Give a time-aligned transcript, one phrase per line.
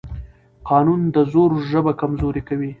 [0.69, 2.69] قانون د زور ژبه کمزورې کوي